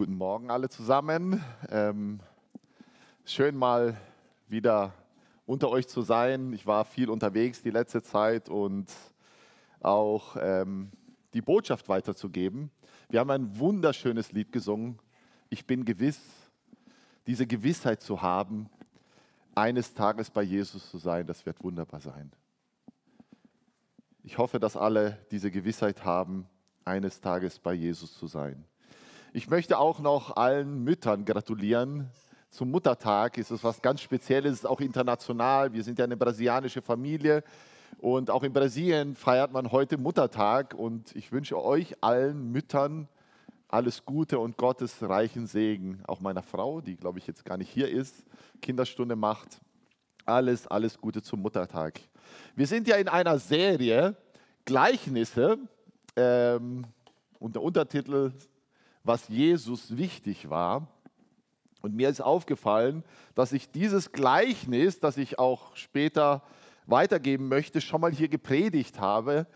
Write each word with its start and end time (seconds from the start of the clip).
Guten 0.00 0.16
Morgen 0.16 0.50
alle 0.50 0.70
zusammen. 0.70 1.44
Ähm, 1.68 2.20
schön 3.26 3.54
mal 3.54 4.00
wieder 4.48 4.94
unter 5.44 5.68
euch 5.68 5.88
zu 5.88 6.00
sein. 6.00 6.54
Ich 6.54 6.66
war 6.66 6.86
viel 6.86 7.10
unterwegs 7.10 7.60
die 7.60 7.68
letzte 7.68 8.00
Zeit 8.00 8.48
und 8.48 8.90
auch 9.82 10.38
ähm, 10.40 10.90
die 11.34 11.42
Botschaft 11.42 11.90
weiterzugeben. 11.90 12.70
Wir 13.10 13.20
haben 13.20 13.28
ein 13.28 13.58
wunderschönes 13.58 14.32
Lied 14.32 14.52
gesungen. 14.52 14.98
Ich 15.50 15.66
bin 15.66 15.84
gewiss, 15.84 16.18
diese 17.26 17.46
Gewissheit 17.46 18.00
zu 18.00 18.22
haben, 18.22 18.70
eines 19.54 19.92
Tages 19.92 20.30
bei 20.30 20.42
Jesus 20.42 20.90
zu 20.90 20.96
sein, 20.96 21.26
das 21.26 21.44
wird 21.44 21.62
wunderbar 21.62 22.00
sein. 22.00 22.32
Ich 24.22 24.38
hoffe, 24.38 24.58
dass 24.58 24.78
alle 24.78 25.18
diese 25.30 25.50
Gewissheit 25.50 26.06
haben, 26.06 26.48
eines 26.86 27.20
Tages 27.20 27.58
bei 27.58 27.74
Jesus 27.74 28.16
zu 28.16 28.26
sein. 28.26 28.64
Ich 29.32 29.48
möchte 29.48 29.78
auch 29.78 30.00
noch 30.00 30.34
allen 30.34 30.82
Müttern 30.82 31.24
gratulieren. 31.24 32.10
Zum 32.50 32.72
Muttertag 32.72 33.38
ist 33.38 33.52
es 33.52 33.62
was 33.62 33.80
ganz 33.80 34.00
Spezielles, 34.00 34.66
auch 34.66 34.80
international. 34.80 35.72
Wir 35.72 35.84
sind 35.84 36.00
ja 36.00 36.04
eine 36.04 36.16
brasilianische 36.16 36.82
Familie 36.82 37.44
und 37.98 38.28
auch 38.28 38.42
in 38.42 38.52
Brasilien 38.52 39.14
feiert 39.14 39.52
man 39.52 39.70
heute 39.70 39.98
Muttertag. 39.98 40.74
Und 40.74 41.14
ich 41.14 41.30
wünsche 41.30 41.62
euch 41.62 41.94
allen 42.00 42.50
Müttern 42.50 43.06
alles 43.68 44.04
Gute 44.04 44.40
und 44.40 44.56
Gottes 44.56 45.00
reichen 45.00 45.46
Segen. 45.46 46.02
Auch 46.08 46.18
meiner 46.18 46.42
Frau, 46.42 46.80
die 46.80 46.96
glaube 46.96 47.20
ich 47.20 47.28
jetzt 47.28 47.44
gar 47.44 47.56
nicht 47.56 47.70
hier 47.70 47.88
ist, 47.88 48.24
Kinderstunde 48.60 49.14
macht. 49.14 49.60
Alles, 50.24 50.66
alles 50.66 51.00
Gute 51.00 51.22
zum 51.22 51.40
Muttertag. 51.40 52.00
Wir 52.56 52.66
sind 52.66 52.88
ja 52.88 52.96
in 52.96 53.06
einer 53.06 53.38
Serie 53.38 54.16
Gleichnisse 54.64 55.56
ähm, 56.16 56.84
und 57.38 57.54
der 57.54 57.62
Untertitel 57.62 58.32
was 59.04 59.28
Jesus 59.28 59.96
wichtig 59.96 60.50
war. 60.50 60.88
Und 61.82 61.94
mir 61.94 62.08
ist 62.08 62.20
aufgefallen, 62.20 63.04
dass 63.34 63.52
ich 63.52 63.70
dieses 63.70 64.12
Gleichnis, 64.12 65.00
das 65.00 65.16
ich 65.16 65.38
auch 65.38 65.74
später 65.76 66.42
weitergeben 66.86 67.48
möchte, 67.48 67.80
schon 67.80 68.00
mal 68.00 68.12
hier 68.12 68.28
gepredigt 68.28 69.00
habe. 69.00 69.46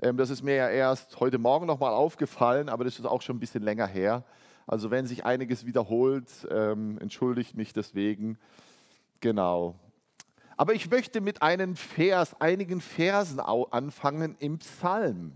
Ähm, 0.00 0.16
das 0.16 0.30
ist 0.30 0.42
mir 0.42 0.54
ja 0.54 0.68
erst 0.68 1.20
heute 1.20 1.38
Morgen 1.38 1.66
nochmal 1.66 1.92
aufgefallen, 1.92 2.68
aber 2.68 2.84
das 2.84 2.98
ist 2.98 3.04
auch 3.04 3.22
schon 3.22 3.36
ein 3.36 3.40
bisschen 3.40 3.62
länger 3.62 3.86
her. 3.86 4.24
Also 4.66 4.90
wenn 4.90 5.06
sich 5.06 5.26
einiges 5.26 5.66
wiederholt, 5.66 6.30
ähm, 6.50 6.98
entschuldigt 6.98 7.54
mich 7.54 7.72
deswegen. 7.72 8.38
Genau. 9.20 9.74
Aber 10.56 10.72
ich 10.74 10.88
möchte 10.90 11.20
mit 11.20 11.42
einem 11.42 11.76
Vers, 11.76 12.40
einigen 12.40 12.80
Versen 12.80 13.40
anfangen 13.40 14.36
im 14.38 14.58
Psalm. 14.58 15.32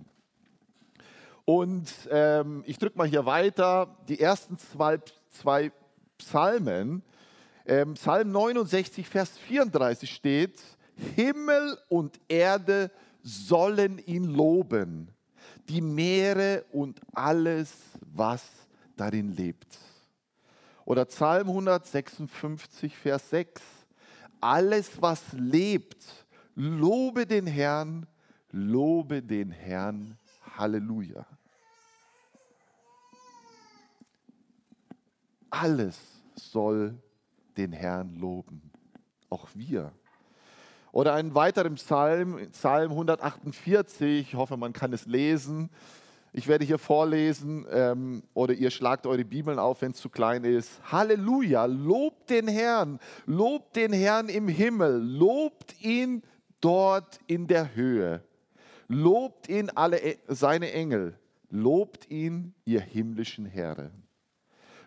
Und 1.49 1.91
ähm, 2.11 2.63
ich 2.67 2.77
drücke 2.77 2.99
mal 2.99 3.07
hier 3.07 3.25
weiter. 3.25 3.97
Die 4.07 4.21
ersten 4.21 4.59
zwei, 4.59 5.01
zwei 5.31 5.73
Psalmen. 6.19 7.03
Ähm, 7.65 7.95
Psalm 7.95 8.33
69, 8.33 9.09
Vers 9.09 9.31
34 9.47 10.13
steht, 10.13 10.61
Himmel 11.17 11.79
und 11.89 12.21
Erde 12.29 12.91
sollen 13.23 13.97
ihn 13.97 14.25
loben, 14.25 15.09
die 15.71 15.81
Meere 15.81 16.67
und 16.71 17.01
alles, 17.15 17.73
was 18.01 18.45
darin 18.95 19.35
lebt. 19.35 19.79
Oder 20.85 21.07
Psalm 21.07 21.49
156, 21.49 22.95
Vers 22.95 23.31
6, 23.31 23.63
alles, 24.39 25.01
was 25.01 25.23
lebt, 25.33 26.05
lobe 26.55 27.25
den 27.25 27.47
Herrn, 27.47 28.07
lobe 28.51 29.23
den 29.23 29.51
Herrn, 29.51 30.19
Halleluja. 30.59 31.25
Alles 35.51 35.99
soll 36.35 36.99
den 37.57 37.73
Herrn 37.73 38.17
loben, 38.17 38.71
auch 39.31 39.49
wir. 39.55 39.93
Oder 40.93 41.15
einen 41.15 41.35
weiteren 41.35 41.75
Psalm, 41.75 42.39
Psalm 42.53 42.93
148, 42.93 44.29
ich 44.29 44.35
hoffe, 44.35 44.57
man 44.57 44.73
kann 44.73 44.93
es 44.93 45.07
lesen. 45.07 45.71
Ich 46.33 46.47
werde 46.47 46.65
hier 46.65 46.79
vorlesen 46.79 47.67
ähm, 47.71 48.23
oder 48.35 48.55
ihr 48.55 48.71
schlagt 48.71 49.07
eure 49.07 49.25
Bibeln 49.25 49.59
auf, 49.59 49.83
wenn 49.83 49.93
es 49.93 49.99
zu 49.99 50.09
klein 50.09 50.45
ist. 50.45 50.81
Halleluja, 50.91 51.65
lobt 51.65 52.31
den 52.31 52.49
Herrn, 52.49 53.01
lobt 53.27 53.77
den 53.77 53.93
Herrn 53.93 54.29
im 54.29 54.47
Himmel, 54.47 55.01
lobt 55.01 55.81
ihn 55.83 56.23
dort 56.61 57.19
in 57.27 57.47
der 57.47 57.75
Höhe, 57.75 58.23
lobt 58.89 59.49
ihn 59.49 59.71
alle 59.75 60.01
e-, 60.01 60.19
seine 60.29 60.73
Engel, 60.73 61.19
lobt 61.51 62.11
ihn 62.11 62.55
ihr 62.65 62.81
himmlischen 62.81 63.47
Heere. 63.47 63.91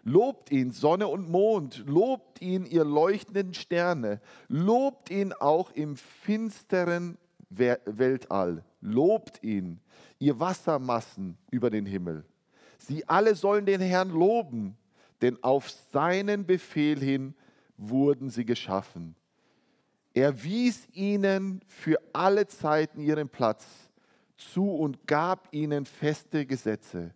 Lobt 0.04 0.52
ihn, 0.52 0.72
Sonne 0.72 1.08
und 1.08 1.30
Mond, 1.30 1.84
lobt 1.88 2.42
ihn, 2.42 2.66
ihr 2.66 2.84
leuchtenden 2.84 3.54
Sterne, 3.54 4.20
lobt 4.48 5.12
ihn 5.12 5.32
auch 5.34 5.72
im 5.72 5.96
finsteren 5.96 7.18
Weltall, 7.50 8.64
lobt 8.82 9.44
ihn, 9.44 9.80
ihr 10.18 10.40
Wassermassen 10.40 11.38
über 11.52 11.70
den 11.70 11.86
Himmel. 11.86 12.26
Sie 12.80 13.08
alle 13.08 13.36
sollen 13.36 13.66
den 13.66 13.82
Herrn 13.82 14.10
loben, 14.10 14.76
denn 15.22 15.42
auf 15.44 15.70
seinen 15.70 16.46
Befehl 16.48 17.00
hin 17.00 17.36
wurden 17.78 18.30
sie 18.30 18.46
geschaffen. 18.46 19.16
Er 20.14 20.44
wies 20.44 20.88
ihnen 20.94 21.62
für 21.68 22.00
alle 22.12 22.48
Zeiten 22.48 23.02
ihren 23.02 23.30
Platz 23.30 23.66
zu 24.36 24.70
und 24.72 25.08
gab 25.08 25.48
ihnen 25.52 25.86
feste 25.86 26.46
Gesetze, 26.46 27.14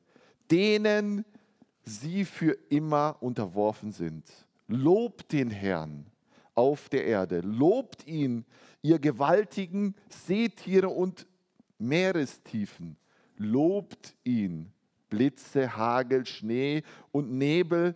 denen 0.52 1.26
sie 1.86 2.26
für 2.26 2.58
immer 2.70 3.18
unterworfen 3.22 3.92
sind. 3.92 4.26
Lobt 4.68 5.32
den 5.32 5.52
Herrn 5.52 6.08
auf 6.56 6.90
der 6.90 7.06
Erde, 7.06 7.42
lobt 7.42 8.08
ihn, 8.08 8.46
ihr 8.82 9.00
gewaltigen 9.00 9.96
Seetiere 10.10 10.90
und 10.90 11.28
Meerestiefen, 11.78 12.98
lobt 13.38 14.16
ihn, 14.24 14.72
Blitze, 15.10 15.76
Hagel, 15.76 16.26
Schnee 16.26 16.84
und 17.12 17.32
Nebel, 17.32 17.96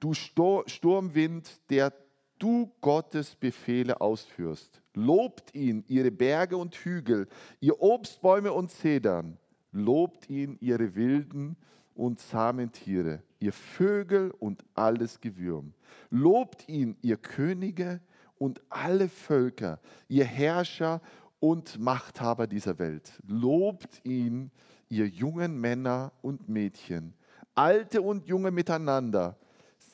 du 0.00 0.14
Sturmwind, 0.14 1.60
der 1.70 1.92
du 2.38 2.72
Gottes 2.80 3.36
Befehle 3.36 4.00
ausführst. 4.00 4.80
Lobt 4.94 5.54
ihn, 5.54 5.84
ihre 5.88 6.10
Berge 6.10 6.56
und 6.56 6.74
Hügel, 6.74 7.28
ihr 7.60 7.80
Obstbäume 7.80 8.52
und 8.52 8.70
Zedern. 8.70 9.38
Lobt 9.72 10.28
ihn, 10.28 10.56
ihre 10.60 10.94
wilden 10.94 11.56
und 11.94 12.20
zahmen 12.20 12.72
Tiere, 12.72 13.22
ihr 13.38 13.52
Vögel 13.52 14.30
und 14.38 14.64
alles 14.74 15.20
Gewürm. 15.20 15.72
Lobt 16.10 16.68
ihn, 16.68 16.96
ihr 17.02 17.16
Könige 17.16 18.00
und 18.38 18.60
alle 18.68 19.08
Völker, 19.08 19.80
ihr 20.08 20.24
Herrscher 20.24 21.00
und 21.40 21.78
Machthaber 21.78 22.46
dieser 22.46 22.78
Welt. 22.78 23.12
Lobt 23.26 24.00
ihn, 24.04 24.50
ihr 24.88 25.06
jungen 25.06 25.60
Männer 25.60 26.12
und 26.22 26.48
Mädchen, 26.48 27.14
alte 27.54 28.02
und 28.02 28.26
junge 28.26 28.50
miteinander. 28.50 29.36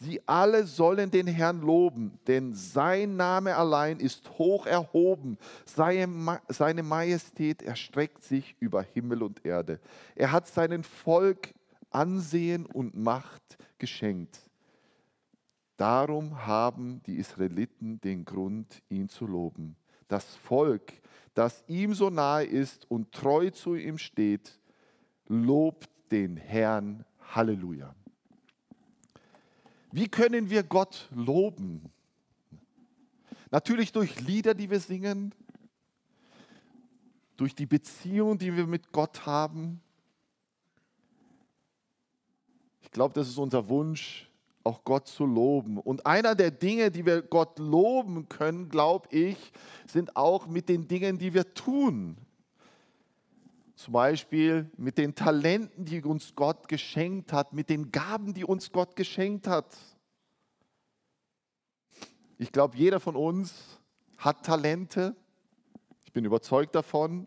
Sie 0.00 0.20
alle 0.26 0.64
sollen 0.64 1.10
den 1.10 1.26
Herrn 1.26 1.60
loben, 1.60 2.19
denn 2.28 2.54
sein 2.54 3.16
Name 3.16 3.56
allein 3.56 3.98
ist 3.98 4.31
hoch 4.38 4.64
erhoben. 4.64 5.38
Seine 5.64 6.82
Majestät 6.82 7.62
erstreckt 7.62 8.22
sich 8.22 8.54
über 8.60 8.82
Himmel 8.82 9.25
und 9.25 9.44
Erde. 9.44 9.81
Er 10.14 10.31
hat 10.31 10.47
seinen 10.47 10.84
Volk 10.84 11.53
Ansehen 11.91 12.66
und 12.66 12.94
Macht 12.94 13.59
geschenkt. 13.78 14.41
Darum 15.76 16.47
haben 16.47 17.03
die 17.04 17.16
Israeliten 17.16 18.00
den 18.00 18.25
Grund, 18.25 18.82
ihn 18.88 19.09
zu 19.09 19.26
loben. 19.26 19.76
Das 20.09 20.34
Volk, 20.37 20.93
das 21.34 21.62
ihm 21.69 21.94
so 21.94 22.10
nahe 22.10 22.44
ist 22.44 22.91
und 22.91 23.12
treu 23.12 23.50
zu 23.50 23.76
ihm 23.76 23.99
steht, 23.99 24.59
lobt 25.26 25.88
den 26.10 26.37
Herrn. 26.37 27.04
Halleluja. 27.34 27.94
Wie 29.93 30.08
können 30.08 30.50
wir 30.50 30.62
Gott 30.62 31.08
loben? 31.14 31.90
Natürlich 33.50 33.93
durch 33.93 34.20
Lieder, 34.20 34.55
die 34.55 34.70
wir 34.70 34.81
singen, 34.81 35.35
durch 37.37 37.55
die 37.55 37.67
Beziehung, 37.67 38.38
die 38.38 38.56
wir 38.56 38.67
mit 38.67 38.93
Gott 38.93 39.25
haben, 39.25 39.81
ich 42.88 42.93
glaube, 42.93 43.12
das 43.12 43.29
ist 43.29 43.37
unser 43.37 43.69
Wunsch, 43.69 44.31
auch 44.64 44.82
Gott 44.82 45.08
zu 45.08 45.26
loben. 45.26 45.76
Und 45.76 46.06
einer 46.06 46.35
der 46.35 46.50
Dinge, 46.50 46.90
die 46.90 47.05
wir 47.05 47.20
Gott 47.20 47.58
loben 47.58 48.31
können, 48.31 48.70
glaube 48.70 49.06
ich, 49.11 49.37
sind 49.87 50.17
auch 50.17 50.46
mit 50.46 50.70
den 50.70 50.88
Dingen, 50.88 51.19
die 51.19 51.35
wir 51.35 51.52
tun. 51.52 52.17
Zum 53.75 53.93
Beispiel 53.93 54.70
mit 54.79 54.96
den 54.96 55.14
Talenten, 55.14 55.85
die 55.85 56.02
uns 56.02 56.35
Gott 56.35 56.67
geschenkt 56.67 57.31
hat, 57.31 57.52
mit 57.52 57.69
den 57.69 57.93
Gaben, 57.93 58.32
die 58.32 58.44
uns 58.44 58.73
Gott 58.73 58.96
geschenkt 58.96 59.46
hat. 59.46 59.76
Ich 62.38 62.50
glaube, 62.52 62.75
jeder 62.79 63.00
von 63.00 63.17
uns 63.17 63.79
hat 64.17 64.46
Talente. 64.46 65.14
Ich 66.06 66.12
bin 66.14 66.25
überzeugt 66.25 66.75
davon. 66.75 67.26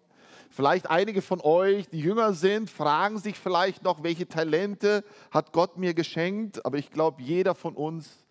Vielleicht 0.54 0.90
einige 0.90 1.22
von 1.22 1.40
euch, 1.40 1.88
die 1.88 2.02
jünger 2.02 2.34
sind, 2.34 2.70
fragen 2.70 3.18
sich 3.20 3.40
vielleicht 3.40 3.84
noch, 3.84 4.04
welche 4.04 4.28
Talente 4.28 5.06
hat 5.32 5.54
Gott 5.54 5.78
mir 5.78 5.94
geschenkt. 5.94 6.66
Aber 6.66 6.78
ich 6.78 6.92
glaube, 6.92 7.22
jeder 7.22 7.56
von 7.56 7.74
uns 7.74 8.26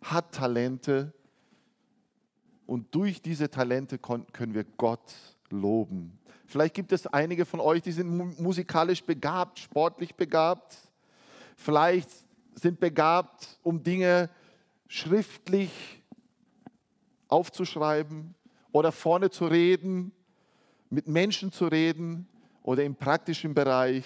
hat 0.00 0.32
Talente. 0.32 1.12
Und 2.64 2.94
durch 2.94 3.20
diese 3.20 3.50
Talente 3.50 3.98
können 3.98 4.54
wir 4.54 4.64
Gott 4.78 5.12
loben. 5.50 6.18
Vielleicht 6.46 6.74
gibt 6.74 6.92
es 6.92 7.06
einige 7.06 7.44
von 7.44 7.60
euch, 7.60 7.82
die 7.82 7.92
sind 7.92 8.40
musikalisch 8.40 9.04
begabt, 9.04 9.58
sportlich 9.58 10.14
begabt. 10.14 10.78
Vielleicht 11.56 12.08
sind 12.54 12.80
begabt, 12.80 13.58
um 13.62 13.82
Dinge 13.82 14.30
schriftlich 14.88 15.70
aufzuschreiben 17.28 18.34
oder 18.72 18.92
vorne 18.92 19.28
zu 19.28 19.46
reden, 19.46 20.12
mit 20.90 21.08
Menschen 21.08 21.52
zu 21.52 21.66
reden 21.66 22.28
oder 22.62 22.84
im 22.84 22.94
praktischen 22.94 23.54
Bereich, 23.54 24.04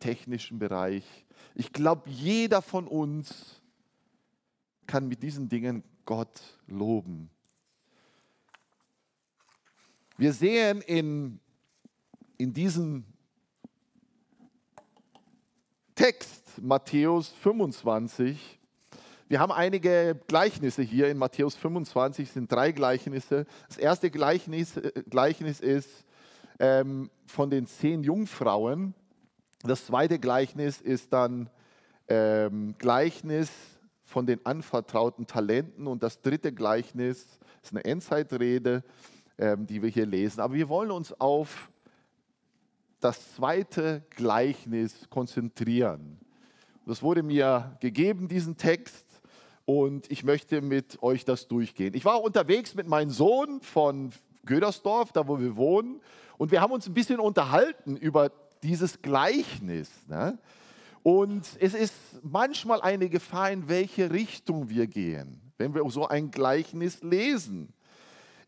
technischen 0.00 0.58
Bereich. 0.58 1.04
Ich 1.54 1.72
glaube, 1.72 2.08
jeder 2.10 2.62
von 2.62 2.86
uns 2.86 3.60
kann 4.86 5.08
mit 5.08 5.22
diesen 5.22 5.48
Dingen 5.48 5.82
Gott 6.04 6.40
loben. 6.66 7.30
Wir 10.16 10.32
sehen 10.32 10.80
in, 10.82 11.40
in 12.36 12.52
diesem 12.52 13.04
Text 15.94 16.60
Matthäus 16.60 17.28
25, 17.28 18.58
wir 19.26 19.40
haben 19.40 19.52
einige 19.52 20.20
Gleichnisse 20.28 20.82
hier 20.82 21.08
in 21.08 21.16
Matthäus 21.16 21.56
25, 21.56 22.28
es 22.28 22.34
sind 22.34 22.52
drei 22.52 22.72
Gleichnisse. 22.72 23.46
Das 23.68 23.78
erste 23.78 24.10
Gleichnis, 24.10 24.76
äh, 24.76 25.02
Gleichnis 25.08 25.60
ist 25.60 26.03
ähm, 26.58 27.10
von 27.26 27.50
den 27.50 27.66
zehn 27.66 28.02
Jungfrauen. 28.02 28.94
Das 29.62 29.86
zweite 29.86 30.18
Gleichnis 30.18 30.80
ist 30.80 31.12
dann 31.12 31.50
ähm, 32.08 32.74
Gleichnis 32.78 33.50
von 34.04 34.26
den 34.26 34.44
anvertrauten 34.44 35.26
Talenten. 35.26 35.86
Und 35.86 36.02
das 36.02 36.20
dritte 36.20 36.52
Gleichnis 36.52 37.38
ist 37.62 37.72
eine 37.72 37.84
Endzeitrede, 37.84 38.84
ähm, 39.38 39.66
die 39.66 39.82
wir 39.82 39.88
hier 39.88 40.06
lesen. 40.06 40.40
Aber 40.40 40.54
wir 40.54 40.68
wollen 40.68 40.90
uns 40.90 41.18
auf 41.18 41.70
das 43.00 43.34
zweite 43.34 44.02
Gleichnis 44.10 45.08
konzentrieren. 45.10 46.18
Das 46.86 47.02
wurde 47.02 47.22
mir 47.22 47.76
gegeben, 47.80 48.28
diesen 48.28 48.56
Text, 48.56 49.04
und 49.66 50.10
ich 50.10 50.24
möchte 50.24 50.60
mit 50.60 51.02
euch 51.02 51.24
das 51.24 51.48
durchgehen. 51.48 51.94
Ich 51.94 52.04
war 52.04 52.22
unterwegs 52.22 52.74
mit 52.74 52.86
meinem 52.86 53.10
Sohn 53.10 53.60
von 53.62 54.12
Gödersdorf, 54.44 55.12
da 55.12 55.26
wo 55.26 55.38
wir 55.38 55.56
wohnen, 55.56 56.00
und 56.36 56.50
wir 56.50 56.60
haben 56.60 56.72
uns 56.72 56.86
ein 56.86 56.94
bisschen 56.94 57.20
unterhalten 57.20 57.96
über 57.96 58.30
dieses 58.62 59.02
Gleichnis. 59.02 59.90
Ne? 60.08 60.38
Und 61.02 61.46
es 61.60 61.74
ist 61.74 61.94
manchmal 62.22 62.80
eine 62.80 63.08
Gefahr, 63.08 63.50
in 63.50 63.68
welche 63.68 64.10
Richtung 64.10 64.68
wir 64.68 64.86
gehen, 64.86 65.40
wenn 65.58 65.74
wir 65.74 65.88
so 65.90 66.08
ein 66.08 66.30
Gleichnis 66.30 67.02
lesen. 67.02 67.72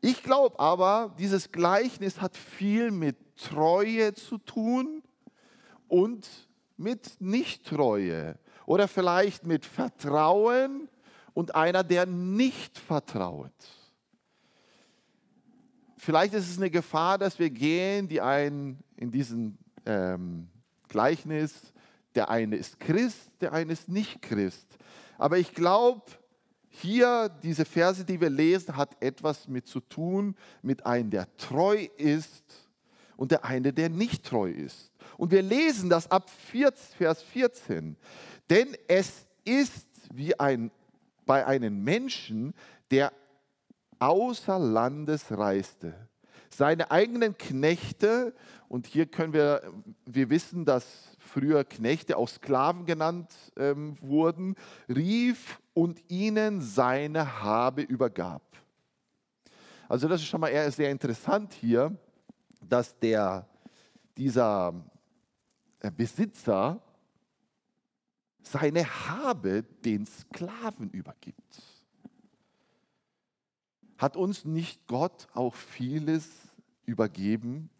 Ich 0.00 0.22
glaube 0.22 0.58
aber, 0.58 1.14
dieses 1.18 1.52
Gleichnis 1.52 2.20
hat 2.20 2.36
viel 2.36 2.90
mit 2.90 3.16
Treue 3.36 4.14
zu 4.14 4.38
tun 4.38 5.02
und 5.88 6.28
mit 6.76 7.20
Nichttreue 7.20 8.38
oder 8.66 8.88
vielleicht 8.88 9.44
mit 9.44 9.64
Vertrauen 9.64 10.88
und 11.34 11.54
einer, 11.54 11.84
der 11.84 12.06
nicht 12.06 12.78
vertraut. 12.78 13.52
Vielleicht 16.06 16.34
ist 16.34 16.48
es 16.48 16.56
eine 16.56 16.70
Gefahr, 16.70 17.18
dass 17.18 17.36
wir 17.40 17.50
gehen, 17.50 18.06
die 18.06 18.20
einen 18.20 18.78
in 18.96 19.10
diesem 19.10 19.58
ähm, 19.84 20.46
Gleichnis, 20.88 21.52
der 22.14 22.30
eine 22.30 22.54
ist 22.54 22.78
Christ, 22.78 23.28
der 23.40 23.52
eine 23.52 23.72
ist 23.72 23.88
nicht 23.88 24.22
Christ. 24.22 24.68
Aber 25.18 25.36
ich 25.36 25.52
glaube, 25.52 26.02
hier, 26.68 27.28
diese 27.42 27.64
Verse, 27.64 28.04
die 28.04 28.20
wir 28.20 28.30
lesen, 28.30 28.76
hat 28.76 29.02
etwas 29.02 29.48
mit 29.48 29.66
zu 29.66 29.80
tun, 29.80 30.36
mit 30.62 30.86
einem, 30.86 31.10
der 31.10 31.26
treu 31.38 31.88
ist 31.96 32.44
und 33.16 33.32
der 33.32 33.44
eine, 33.44 33.72
der 33.72 33.88
nicht 33.88 34.24
treu 34.24 34.48
ist. 34.48 34.92
Und 35.16 35.32
wir 35.32 35.42
lesen 35.42 35.90
das 35.90 36.08
ab 36.08 36.30
Vers 36.30 37.24
14. 37.32 37.96
Denn 38.48 38.76
es 38.86 39.26
ist 39.44 39.88
wie 40.14 40.38
ein, 40.38 40.70
bei 41.24 41.44
einem 41.44 41.82
Menschen, 41.82 42.54
der 42.92 43.12
außer 43.98 44.58
Landes 44.58 45.30
reiste. 45.30 45.94
Seine 46.50 46.90
eigenen 46.90 47.36
Knechte, 47.36 48.34
und 48.68 48.86
hier 48.86 49.06
können 49.06 49.32
wir, 49.32 49.62
wir 50.06 50.30
wissen, 50.30 50.64
dass 50.64 50.86
früher 51.18 51.64
Knechte 51.64 52.16
auch 52.16 52.28
Sklaven 52.28 52.86
genannt 52.86 53.32
ähm, 53.56 53.96
wurden, 54.00 54.56
rief 54.88 55.60
und 55.74 56.02
ihnen 56.10 56.60
seine 56.60 57.42
Habe 57.42 57.82
übergab. 57.82 58.42
Also 59.88 60.08
das 60.08 60.20
ist 60.20 60.28
schon 60.28 60.40
mal 60.40 60.48
eher 60.48 60.70
sehr 60.70 60.90
interessant 60.90 61.52
hier, 61.52 61.96
dass 62.60 62.98
der, 62.98 63.46
dieser 64.16 64.72
äh, 65.80 65.90
Besitzer 65.90 66.80
seine 68.42 68.84
Habe 68.84 69.62
den 69.62 70.06
Sklaven 70.06 70.90
übergibt. 70.90 71.75
Hat 73.98 74.16
uns 74.16 74.44
nicht 74.44 74.86
Gott 74.86 75.28
auch 75.34 75.54
vieles 75.54 76.28
übergeben? 76.84 77.70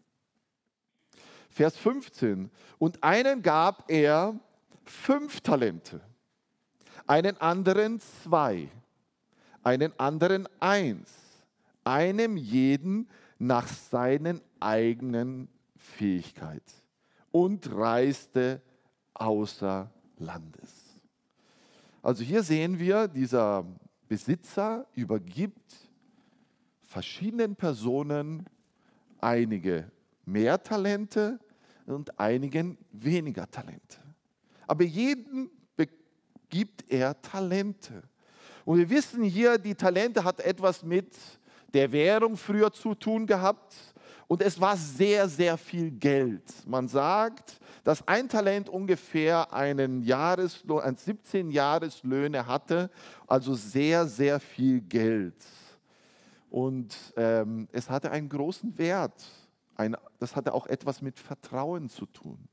Vers 1.49 1.77
15. 1.77 2.51
Und 2.77 3.03
einen 3.03 3.41
gab 3.41 3.89
er 3.89 4.39
fünf 4.85 5.41
Talente, 5.41 6.01
einen 7.05 7.37
anderen 7.37 7.99
zwei, 7.99 8.69
einen 9.63 9.97
anderen 9.99 10.47
eins, 10.59 11.09
einem 11.83 12.37
jeden 12.37 13.09
nach 13.39 13.67
seinen 13.67 14.41
eigenen 14.59 15.47
Fähigkeit 15.75 16.63
und 17.31 17.73
reiste 17.75 18.61
außer 19.13 19.89
Landes. 20.17 20.99
Also 22.01 22.23
hier 22.23 22.43
sehen 22.43 22.79
wir, 22.79 23.07
dieser 23.07 23.65
Besitzer 24.07 24.85
übergibt 24.93 25.86
verschiedenen 26.87 27.55
Personen 27.55 28.45
einige 29.19 29.91
mehr 30.25 30.61
Talente 30.61 31.39
und 31.85 32.19
einigen 32.19 32.77
weniger 32.91 33.49
Talente. 33.49 33.99
Aber 34.65 34.83
jedem 34.83 35.49
gibt 36.49 36.89
er 36.91 37.21
Talente. 37.21 38.03
Und 38.65 38.77
wir 38.79 38.89
wissen 38.89 39.23
hier, 39.23 39.57
die 39.57 39.75
Talente 39.75 40.23
hat 40.23 40.39
etwas 40.41 40.83
mit 40.83 41.15
der 41.73 41.91
Währung 41.91 42.35
früher 42.37 42.71
zu 42.71 42.95
tun 42.95 43.25
gehabt. 43.25 43.75
Und 44.27 44.41
es 44.41 44.59
war 44.59 44.75
sehr, 44.75 45.27
sehr 45.29 45.57
viel 45.57 45.91
Geld. 45.91 46.43
Man 46.65 46.87
sagt, 46.87 47.59
dass 47.83 48.05
ein 48.07 48.27
Talent 48.27 48.67
ungefähr 48.67 49.53
einen 49.53 50.01
Jahreslohn, 50.01 50.95
17 50.95 51.49
Jahreslöhne 51.49 52.45
hatte, 52.45 52.89
also 53.25 53.53
sehr, 53.53 54.05
sehr 54.05 54.39
viel 54.39 54.81
Geld. 54.81 55.35
Und 56.49 56.95
ähm, 57.17 57.67
es 57.71 57.89
hatte 57.89 58.11
einen 58.11 58.29
großen 58.29 58.77
Wert. 58.77 59.25
Ein, 59.75 59.95
das 60.19 60.35
hatte 60.35 60.53
auch 60.53 60.67
etwas 60.67 61.01
mit 61.01 61.19
Vertrauen 61.19 61.89
zu 61.89 62.05
tun. 62.05 62.47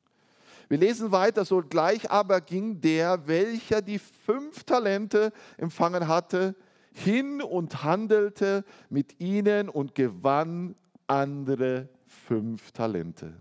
Wir 0.68 0.78
lesen 0.78 1.12
weiter, 1.12 1.44
so 1.44 1.62
gleich 1.62 2.10
aber 2.10 2.40
ging 2.40 2.80
der, 2.80 3.26
welcher 3.26 3.82
die 3.82 3.98
fünf 3.98 4.64
Talente 4.64 5.32
empfangen 5.56 6.08
hatte, 6.08 6.54
hin 6.92 7.42
und 7.42 7.82
handelte 7.82 8.64
mit 8.88 9.20
ihnen 9.20 9.68
und 9.68 9.94
gewann 9.94 10.74
andere 11.06 11.88
fünf 12.06 12.72
Talente. 12.72 13.34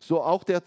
So 0.00 0.22
auch 0.22 0.44
der, 0.44 0.62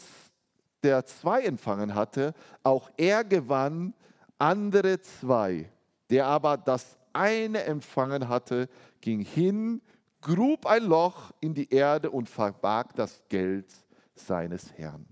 der 0.84 1.06
zwei 1.06 1.44
empfangen 1.44 1.96
hatte, 1.96 2.34
auch 2.64 2.90
er 2.98 3.24
gewann 3.24 3.94
andere 4.38 5.02
zwei. 5.02 5.70
Der 6.10 6.26
aber 6.28 6.58
das 6.58 6.97
eine 7.18 7.64
empfangen 7.64 8.30
hatte, 8.30 8.70
ging 9.02 9.22
hin, 9.22 9.82
grub 10.22 10.66
ein 10.66 10.84
Loch 10.84 11.32
in 11.40 11.54
die 11.54 11.70
Erde 11.74 12.12
und 12.12 12.30
verbarg 12.30 12.96
das 12.96 13.24
Geld 13.30 13.68
seines 14.16 14.74
Herrn. 14.74 15.06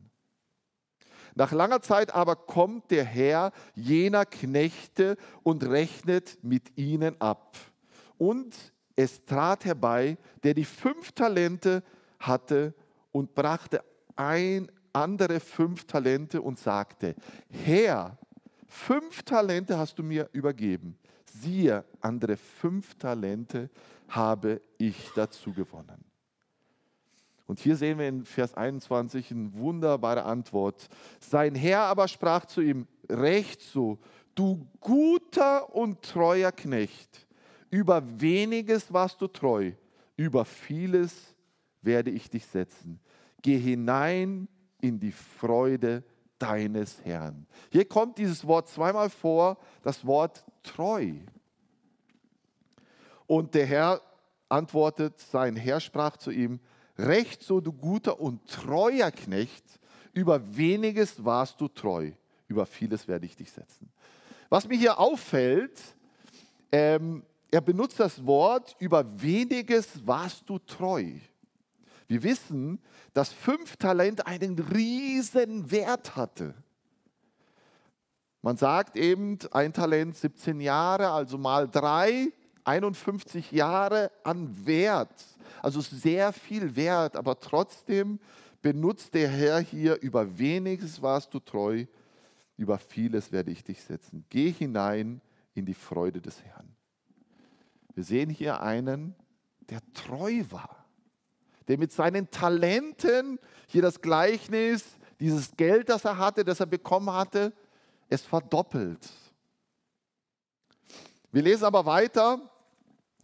Nach 1.36 1.52
langer 1.52 1.82
Zeit 1.82 2.16
aber 2.16 2.36
kommt 2.38 2.92
der 2.92 3.04
Herr 3.04 3.52
jener 3.74 4.26
Knechte 4.26 5.18
und 5.44 5.66
rechnet 5.66 6.38
mit 6.42 6.78
ihnen 6.78 7.20
ab. 7.20 7.58
Und 8.18 8.56
es 8.96 9.26
trat 9.26 9.66
herbei, 9.66 10.18
der 10.44 10.54
die 10.54 10.64
fünf 10.64 11.12
Talente 11.12 11.84
hatte 12.20 12.74
und 13.12 13.36
brachte 13.36 13.84
ein 14.16 14.72
andere 14.94 15.42
fünf 15.42 15.86
Talente 15.86 16.42
und 16.42 16.58
sagte, 16.58 17.16
Herr, 17.50 18.18
fünf 18.66 19.24
Talente 19.24 19.78
hast 19.78 20.00
du 20.00 20.04
mir 20.04 20.30
übergeben. 20.32 20.98
Siehe, 21.42 21.84
andere 22.02 22.38
fünf 22.38 22.96
Talente 22.96 23.70
habe 24.08 24.62
ich 24.78 25.12
dazu 25.16 25.54
gewonnen. 25.54 26.04
Und 27.48 27.60
hier 27.60 27.76
sehen 27.76 28.00
wir 28.00 28.08
in 28.08 28.26
Vers 28.26 28.56
21 28.56 29.32
eine 29.32 29.54
wunderbare 29.54 30.24
Antwort. 30.24 30.88
Sein 31.20 31.54
Herr 31.54 31.82
aber 31.82 32.08
sprach 32.08 32.46
zu 32.46 32.62
ihm, 32.62 32.88
recht 33.08 33.62
so, 33.62 34.00
du 34.34 34.68
guter 34.80 35.74
und 35.76 36.02
treuer 36.02 36.52
Knecht, 36.52 37.28
über 37.70 38.02
weniges 38.20 38.92
warst 38.92 39.22
du 39.22 39.28
treu, 39.28 39.74
über 40.16 40.46
vieles 40.46 41.36
werde 41.82 42.10
ich 42.10 42.30
dich 42.30 42.46
setzen. 42.46 43.00
Geh 43.42 43.60
hinein 43.60 44.48
in 44.82 45.00
die 45.00 45.12
Freude 45.12 46.04
deines 46.40 47.04
Herrn. 47.04 47.46
Hier 47.72 47.86
kommt 47.86 48.18
dieses 48.18 48.46
Wort 48.46 48.68
zweimal 48.68 49.10
vor, 49.10 49.58
das 49.84 50.06
Wort 50.06 50.44
treu. 50.64 51.14
Und 53.28 53.54
der 53.54 53.66
Herr 53.66 54.02
antwortet, 54.50 55.20
sein 55.20 55.56
Herr 55.56 55.80
sprach 55.80 56.18
zu 56.18 56.32
ihm, 56.32 56.60
Recht 56.98 57.44
so, 57.44 57.60
du 57.60 57.74
guter 57.74 58.20
und 58.20 58.48
treuer 58.50 59.12
Knecht, 59.12 59.66
über 60.14 60.56
weniges 60.56 61.26
warst 61.26 61.60
du 61.60 61.68
treu, 61.68 62.12
über 62.48 62.66
vieles 62.66 63.08
werde 63.08 63.26
ich 63.26 63.36
dich 63.36 63.52
setzen. 63.52 63.90
Was 64.50 64.68
mir 64.68 64.78
hier 64.78 64.98
auffällt, 64.98 65.82
ähm, 66.72 67.24
er 67.52 67.62
benutzt 67.62 68.00
das 68.00 68.26
Wort, 68.26 68.76
über 68.80 69.22
weniges 69.22 70.06
warst 70.08 70.50
du 70.50 70.58
treu. 70.60 71.12
Wir 72.08 72.24
wissen, 72.24 72.80
dass 73.14 73.34
fünf 73.34 73.78
Talent 73.78 74.28
einen 74.28 74.60
riesen 74.60 75.72
Wert 75.72 76.16
hatte. 76.16 76.54
Man 78.42 78.58
sagt 78.58 78.96
eben, 78.96 79.40
ein 79.52 79.74
Talent 79.74 80.16
17 80.16 80.62
Jahre, 80.62 81.10
also 81.10 81.38
mal 81.38 81.68
drei, 81.68 82.32
51 82.64 83.52
Jahre 83.52 84.12
an 84.24 84.66
Wert. 84.66 85.26
Also 85.62 85.82
sehr 85.82 86.32
viel 86.32 86.76
Wert, 86.76 87.16
aber 87.16 87.40
trotzdem 87.40 88.20
benutzt 88.62 89.14
der 89.14 89.30
Herr 89.30 89.60
hier, 89.60 90.00
über 90.02 90.38
weniges 90.38 91.02
warst 91.02 91.34
du 91.34 91.40
treu, 91.40 91.86
über 92.58 92.78
vieles 92.78 93.32
werde 93.32 93.52
ich 93.52 93.64
dich 93.64 93.82
setzen. 93.82 94.26
Geh 94.30 94.52
hinein 94.52 95.22
in 95.56 95.66
die 95.66 95.74
Freude 95.74 96.22
des 96.22 96.44
Herrn. 96.44 96.76
Wir 97.96 98.04
sehen 98.04 98.30
hier 98.30 98.62
einen, 98.62 99.16
der 99.70 99.80
treu 99.94 100.44
war, 100.50 100.85
der 101.68 101.78
mit 101.78 101.92
seinen 101.92 102.30
Talenten, 102.30 103.40
hier 103.68 103.82
das 103.82 104.02
Gleichnis, 104.02 104.84
dieses 105.20 105.56
Geld, 105.56 105.90
das 105.90 106.06
er 106.06 106.18
hatte, 106.18 106.44
das 106.44 106.60
er 106.60 106.66
bekommen 106.66 107.12
hatte, 107.12 107.54
es 108.10 108.22
verdoppelt. 108.22 109.10
Wir 111.32 111.42
lesen 111.42 111.66
aber 111.66 111.86
weiter, 111.86 112.40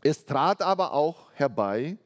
es 0.04 0.26
trat 0.26 0.62
aber 0.62 0.94
auch 0.94 1.32
herbei, 1.34 1.98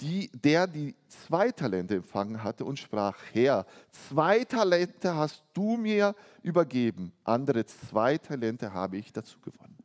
die, 0.00 0.30
der 0.32 0.66
die 0.66 0.94
zwei 1.08 1.50
Talente 1.50 1.96
empfangen 1.96 2.42
hatte 2.42 2.64
und 2.64 2.78
sprach, 2.78 3.16
Herr, 3.32 3.66
zwei 4.08 4.44
Talente 4.44 5.14
hast 5.14 5.44
du 5.52 5.76
mir 5.76 6.14
übergeben, 6.42 7.12
andere 7.24 7.66
zwei 7.66 8.16
Talente 8.16 8.72
habe 8.72 8.96
ich 8.96 9.12
dazu 9.12 9.38
gewonnen. 9.40 9.76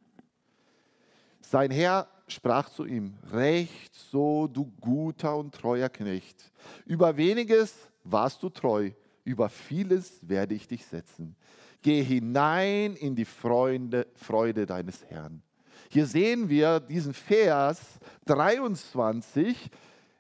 Sein 1.42 1.72
Herr 1.72 2.08
sprach 2.28 2.70
zu 2.70 2.86
ihm, 2.86 3.16
recht 3.32 3.94
so, 3.94 4.48
du 4.48 4.72
guter 4.82 5.36
und 5.38 5.54
treuer 5.54 5.90
Knecht. 5.90 6.52
Über 6.86 7.18
weniges 7.18 7.74
warst 8.04 8.42
du 8.44 8.50
treu, 8.50 8.92
über 9.24 9.50
vieles 9.50 10.20
werde 10.22 10.56
ich 10.56 10.68
dich 10.68 10.86
setzen. 10.86 11.36
Geh 11.82 12.04
hinein 12.04 12.96
in 12.96 13.16
die 13.16 13.26
Freude, 13.26 14.08
Freude 14.16 14.66
deines 14.66 15.04
Herrn. 15.06 15.42
Hier 15.90 16.08
sehen 16.08 16.50
wir 16.50 16.80
diesen 16.80 17.14
Vers 17.14 17.80
23 18.26 19.70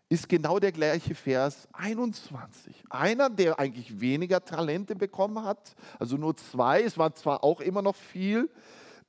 ist 0.07 0.29
genau 0.29 0.59
der 0.59 0.71
gleiche 0.71 1.15
Vers 1.15 1.67
21. 1.73 2.83
Einer, 2.89 3.29
der 3.29 3.59
eigentlich 3.59 3.99
weniger 3.99 4.43
Talente 4.43 4.95
bekommen 4.95 5.43
hat, 5.43 5.75
also 5.99 6.17
nur 6.17 6.37
zwei, 6.37 6.83
es 6.83 6.97
war 6.97 7.15
zwar 7.15 7.43
auch 7.43 7.59
immer 7.59 7.81
noch 7.81 7.95
viel, 7.95 8.49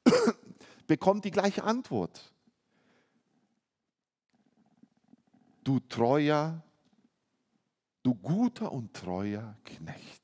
bekommt 0.87 1.25
die 1.25 1.31
gleiche 1.31 1.65
Antwort. 1.65 2.33
Du 5.67 5.81
treuer, 5.81 6.63
du 8.05 8.15
guter 8.15 8.71
und 8.71 8.95
treuer 8.95 9.57
Knecht. 9.65 10.23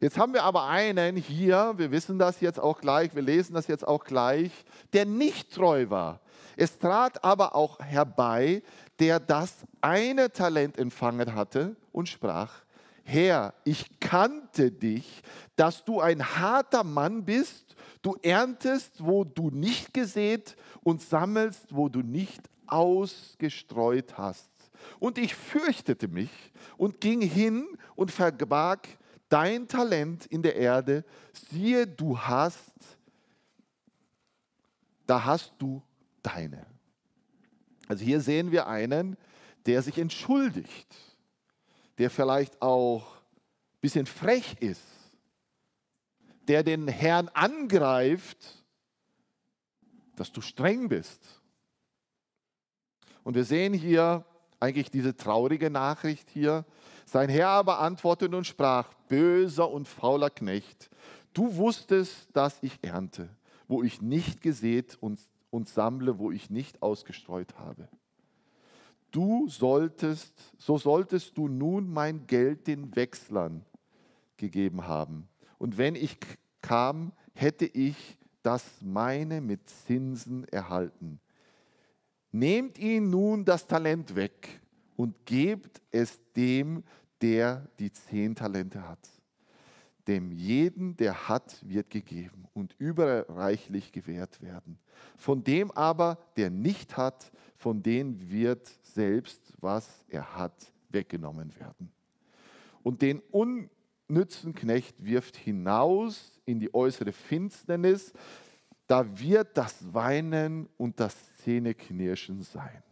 Jetzt 0.00 0.18
haben 0.18 0.34
wir 0.34 0.42
aber 0.42 0.66
einen 0.66 1.14
hier, 1.14 1.74
wir 1.76 1.92
wissen 1.92 2.18
das 2.18 2.40
jetzt 2.40 2.58
auch 2.58 2.80
gleich, 2.80 3.14
wir 3.14 3.22
lesen 3.22 3.54
das 3.54 3.68
jetzt 3.68 3.86
auch 3.86 4.02
gleich, 4.02 4.50
der 4.94 5.06
nicht 5.06 5.54
treu 5.54 5.90
war. 5.90 6.18
Es 6.56 6.76
trat 6.80 7.22
aber 7.22 7.54
auch 7.54 7.78
herbei, 7.78 8.64
der 8.98 9.20
das 9.20 9.58
eine 9.80 10.32
Talent 10.32 10.76
empfangen 10.76 11.36
hatte 11.36 11.76
und 11.92 12.08
sprach, 12.08 12.64
Herr, 13.04 13.54
ich 13.62 14.00
kannte 14.00 14.72
dich, 14.72 15.22
dass 15.54 15.84
du 15.84 16.00
ein 16.00 16.36
harter 16.36 16.82
Mann 16.82 17.24
bist, 17.24 17.76
du 18.02 18.16
erntest, 18.22 19.04
wo 19.06 19.22
du 19.22 19.50
nicht 19.50 19.94
gesät 19.94 20.56
und 20.82 21.00
sammelst, 21.00 21.76
wo 21.76 21.88
du 21.88 22.00
nicht 22.00 22.42
ausgestreut 22.68 24.16
hast. 24.16 24.50
Und 24.98 25.18
ich 25.18 25.34
fürchtete 25.34 26.08
mich 26.08 26.30
und 26.76 27.00
ging 27.00 27.20
hin 27.20 27.66
und 27.96 28.10
verbarg 28.10 28.88
dein 29.28 29.68
Talent 29.68 30.26
in 30.26 30.42
der 30.42 30.56
Erde, 30.56 31.04
siehe, 31.50 31.86
du 31.86 32.18
hast, 32.18 32.72
da 35.06 35.24
hast 35.24 35.52
du 35.58 35.82
deine. 36.22 36.66
Also 37.88 38.04
hier 38.04 38.20
sehen 38.20 38.52
wir 38.52 38.66
einen, 38.66 39.16
der 39.66 39.82
sich 39.82 39.98
entschuldigt, 39.98 40.94
der 41.98 42.10
vielleicht 42.10 42.60
auch 42.62 43.16
ein 43.16 43.80
bisschen 43.80 44.06
frech 44.06 44.56
ist, 44.60 44.82
der 46.46 46.62
den 46.62 46.88
Herrn 46.88 47.28
angreift, 47.28 48.64
dass 50.16 50.32
du 50.32 50.40
streng 50.40 50.88
bist. 50.88 51.20
Und 53.28 53.34
wir 53.34 53.44
sehen 53.44 53.74
hier 53.74 54.24
eigentlich 54.58 54.90
diese 54.90 55.14
traurige 55.14 55.68
Nachricht 55.68 56.30
hier, 56.30 56.64
sein 57.04 57.28
Herr 57.28 57.48
aber 57.48 57.78
antwortete 57.78 58.34
und 58.34 58.46
sprach, 58.46 58.94
böser 59.06 59.70
und 59.70 59.86
fauler 59.86 60.30
Knecht, 60.30 60.88
du 61.34 61.56
wusstest, 61.56 62.28
dass 62.32 62.56
ich 62.62 62.78
ernte, 62.80 63.28
wo 63.66 63.82
ich 63.82 64.00
nicht 64.00 64.40
gesät 64.40 64.96
und, 65.02 65.20
und 65.50 65.68
sammle, 65.68 66.18
wo 66.18 66.30
ich 66.30 66.48
nicht 66.48 66.80
ausgestreut 66.80 67.58
habe. 67.58 67.90
Du 69.10 69.46
solltest, 69.46 70.32
so 70.56 70.78
solltest 70.78 71.36
du 71.36 71.48
nun 71.48 71.92
mein 71.92 72.26
Geld 72.26 72.66
den 72.66 72.96
Wechslern 72.96 73.62
gegeben 74.38 74.86
haben. 74.86 75.28
Und 75.58 75.76
wenn 75.76 75.96
ich 75.96 76.16
kam, 76.62 77.12
hätte 77.34 77.66
ich 77.66 78.16
das 78.42 78.64
meine 78.80 79.42
mit 79.42 79.68
Zinsen 79.68 80.48
erhalten. 80.48 81.20
Nehmt 82.32 82.78
ihn 82.78 83.10
nun 83.10 83.44
das 83.44 83.66
Talent 83.66 84.14
weg 84.14 84.60
und 84.96 85.14
gebt 85.24 85.80
es 85.90 86.20
dem, 86.36 86.84
der 87.20 87.68
die 87.78 87.90
zehn 87.90 88.34
Talente 88.34 88.86
hat. 88.86 89.08
Dem 90.06 90.32
jeden, 90.32 90.96
der 90.96 91.28
hat, 91.28 91.58
wird 91.68 91.90
gegeben 91.90 92.46
und 92.54 92.74
überreichlich 92.78 93.92
gewährt 93.92 94.40
werden. 94.40 94.78
Von 95.16 95.44
dem 95.44 95.70
aber, 95.72 96.18
der 96.36 96.50
nicht 96.50 96.96
hat, 96.96 97.30
von 97.56 97.82
dem 97.82 98.30
wird 98.30 98.66
selbst, 98.82 99.52
was 99.60 100.04
er 100.08 100.36
hat, 100.36 100.72
weggenommen 100.88 101.54
werden. 101.58 101.92
Und 102.82 103.02
den 103.02 103.20
unnützen 103.30 104.54
Knecht 104.54 105.04
wirft 105.04 105.36
hinaus 105.36 106.32
in 106.46 106.60
die 106.60 106.72
äußere 106.72 107.12
Finsternis, 107.12 108.12
da 108.88 109.18
wird 109.18 109.56
das 109.56 109.94
Weinen 109.94 110.66
und 110.78 110.98
das 110.98 111.14
Zähneknirschen 111.36 112.42
sein. 112.42 112.82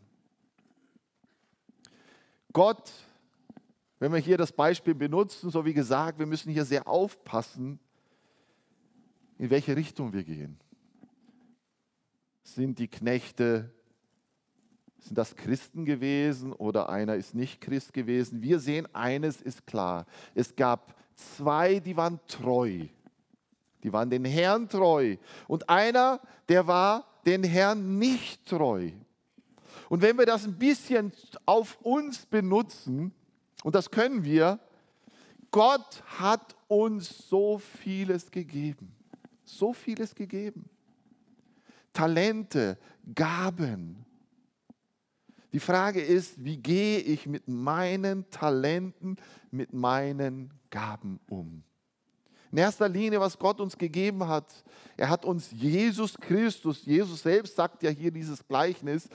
Gott, 2.53 2.93
wenn 3.99 4.12
wir 4.12 4.21
hier 4.21 4.37
das 4.37 4.53
Beispiel 4.53 4.95
benutzen, 4.95 5.50
so 5.50 5.65
wie 5.65 5.73
gesagt, 5.73 6.19
wir 6.19 6.26
müssen 6.26 6.53
hier 6.53 6.67
sehr 6.67 6.87
aufpassen, 6.87 7.81
in 9.38 9.49
welche 9.49 9.75
Richtung 9.75 10.12
wir 10.12 10.23
gehen. 10.23 10.61
Sind 12.43 12.79
die 12.79 12.88
Knechte, 12.88 13.73
sind 14.99 15.17
das 15.17 15.35
Christen 15.35 15.87
gewesen 15.87 16.53
oder 16.53 16.91
einer 16.91 17.17
ist 17.17 17.35
nicht 17.35 17.62
Christ 17.62 17.95
gewesen? 17.95 18.43
Wir 18.43 18.61
sehen, 18.61 18.87
eines 18.95 19.41
ist 19.41 19.67
klar. 19.67 20.05
Es 20.35 20.57
gab 20.57 20.95
zwei, 21.15 21.81
die 21.81 21.97
waren 21.97 22.21
treu. 22.26 22.87
Die 23.83 23.92
waren 23.92 24.11
den 24.11 24.25
Herrn 24.25 24.68
treu. 24.68 25.16
Und 25.49 25.68
einer, 25.68 26.21
der 26.49 26.66
war 26.66 27.06
den 27.25 27.45
Herrn 27.45 27.99
nicht 27.99 28.47
treu. 28.47 28.90
Und 29.88 30.02
wenn 30.02 30.18
wir 30.18 30.26
das 30.26 30.45
ein 30.45 30.59
bisschen 30.59 31.12
auf 31.45 31.78
uns 31.83 32.26
benutzen, 32.26 33.12
und 33.62 33.75
das 33.75 33.90
können 33.90 34.25
wir, 34.25 34.59
Gott 35.50 36.02
hat 36.06 36.56
uns 36.68 37.28
so 37.28 37.59
vieles 37.59 38.30
gegeben. 38.30 38.95
So 39.45 39.73
vieles 39.73 40.14
gegeben. 40.14 40.68
Talente, 41.92 42.78
Gaben. 43.14 44.04
Die 45.52 45.61
Frage 45.61 46.02
ist, 46.02 46.45
wie 46.45 46.59
gehe 46.59 46.99
ich 46.99 47.26
mit 47.26 47.49
meinen 47.49 48.28
Talenten, 48.30 49.16
mit 49.50 49.73
meinen 49.73 50.52
Gaben 50.71 51.21
um? 51.28 51.62
In 52.56 52.62
erster 52.62 52.88
Linie, 52.88 53.20
was 53.20 53.38
Gott 53.38 53.60
uns 53.60 53.76
gegeben 53.76 54.26
hat, 54.26 54.50
er 54.96 55.10
hat 55.10 55.26
uns 55.26 55.50
Jesus 55.50 56.16
Christus, 56.16 56.86
Jesus 56.86 57.20
selbst 57.20 57.54
sagt 57.54 57.82
ja 57.82 57.90
hier 57.90 58.10
dieses 58.10 58.48
Gleichnis, 58.48 59.10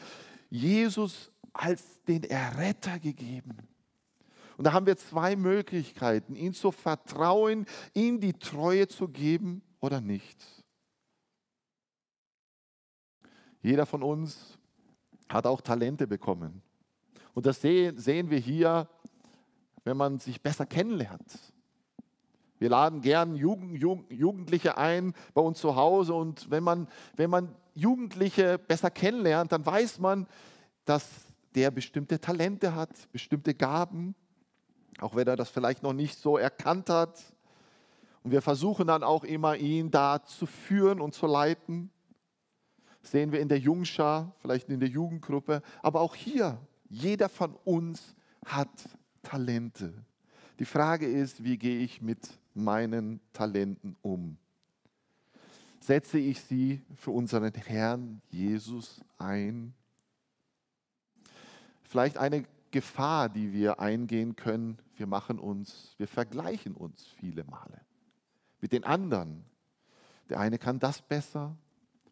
Jesus 0.51 1.31
als 1.51 2.03
den 2.03 2.23
Erretter 2.25 2.99
gegeben. 2.99 3.57
Und 4.57 4.65
da 4.65 4.73
haben 4.73 4.85
wir 4.85 4.95
zwei 4.95 5.35
Möglichkeiten, 5.35 6.35
ihn 6.35 6.53
zu 6.53 6.71
vertrauen, 6.71 7.65
ihm 7.95 8.19
die 8.19 8.33
Treue 8.33 8.87
zu 8.87 9.07
geben 9.07 9.63
oder 9.79 10.01
nicht. 10.01 10.37
Jeder 13.63 13.87
von 13.87 14.03
uns 14.03 14.59
hat 15.29 15.47
auch 15.47 15.61
Talente 15.61 16.05
bekommen. 16.05 16.61
Und 17.33 17.47
das 17.47 17.59
sehen 17.59 18.29
wir 18.29 18.37
hier, 18.37 18.87
wenn 19.83 19.97
man 19.97 20.19
sich 20.19 20.43
besser 20.43 20.67
kennenlernt. 20.67 21.50
Wir 22.61 22.69
laden 22.69 23.01
gern 23.01 23.35
Jugend, 23.35 23.81
Jugendliche 24.11 24.77
ein 24.77 25.15
bei 25.33 25.41
uns 25.41 25.59
zu 25.59 25.75
Hause 25.75 26.13
und 26.13 26.51
wenn 26.51 26.63
man, 26.63 26.87
wenn 27.15 27.31
man 27.31 27.55
Jugendliche 27.73 28.59
besser 28.59 28.91
kennenlernt, 28.91 29.51
dann 29.51 29.65
weiß 29.65 29.97
man, 29.97 30.27
dass 30.85 31.09
der 31.55 31.71
bestimmte 31.71 32.21
Talente 32.21 32.75
hat, 32.75 32.91
bestimmte 33.11 33.55
Gaben, 33.55 34.13
auch 34.99 35.15
wenn 35.15 35.27
er 35.27 35.35
das 35.35 35.49
vielleicht 35.49 35.81
noch 35.81 35.93
nicht 35.93 36.19
so 36.19 36.37
erkannt 36.37 36.91
hat. 36.91 37.19
Und 38.21 38.29
wir 38.29 38.43
versuchen 38.43 38.85
dann 38.85 39.01
auch 39.01 39.23
immer, 39.23 39.55
ihn 39.55 39.89
da 39.89 40.23
zu 40.23 40.45
führen 40.45 41.01
und 41.01 41.15
zu 41.15 41.25
leiten 41.25 41.89
sehen 43.01 43.31
wir 43.31 43.39
in 43.39 43.49
der 43.49 43.57
Jungschar, 43.57 44.35
vielleicht 44.37 44.69
in 44.69 44.79
der 44.79 44.89
Jugendgruppe, 44.89 45.63
aber 45.81 46.01
auch 46.01 46.13
hier, 46.13 46.59
jeder 46.89 47.27
von 47.27 47.55
uns 47.63 48.15
hat 48.45 48.69
Talente. 49.23 50.05
Die 50.59 50.65
Frage 50.65 51.07
ist, 51.07 51.43
wie 51.43 51.57
gehe 51.57 51.79
ich 51.79 52.03
mit 52.03 52.19
meinen 52.53 53.19
Talenten 53.33 53.95
um? 54.01 54.37
Setze 55.79 56.19
ich 56.19 56.41
sie 56.41 56.81
für 56.95 57.11
unseren 57.11 57.53
Herrn 57.53 58.21
Jesus 58.29 59.01
ein? 59.17 59.73
Vielleicht 61.83 62.17
eine 62.17 62.45
Gefahr, 62.71 63.29
die 63.29 63.51
wir 63.51 63.79
eingehen 63.79 64.35
können, 64.35 64.77
wir 64.95 65.07
machen 65.07 65.39
uns, 65.39 65.95
wir 65.97 66.07
vergleichen 66.07 66.75
uns 66.75 67.05
viele 67.19 67.43
Male 67.43 67.81
mit 68.61 68.71
den 68.71 68.83
anderen. 68.83 69.43
Der 70.29 70.39
eine 70.39 70.59
kann 70.59 70.79
das 70.79 71.01
besser, 71.01 71.57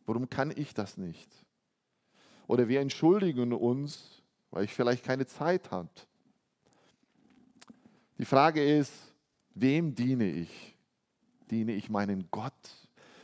Warum 0.10 0.28
kann 0.28 0.52
ich 0.56 0.74
das 0.74 0.98
nicht? 0.98 1.30
Oder 2.48 2.68
wir 2.68 2.82
entschuldigen 2.82 3.54
uns, 3.54 4.24
weil 4.50 4.64
ich 4.64 4.74
vielleicht 4.74 5.06
keine 5.06 5.28
Zeit 5.28 5.70
habe. 5.70 5.88
Die 8.18 8.26
Frage 8.26 8.78
ist, 8.80 8.92
wem 9.56 9.96
diene 9.96 10.30
ich? 10.30 10.76
Diene 11.52 11.74
ich 11.74 11.90
meinen 11.90 12.30
Gott? 12.32 12.54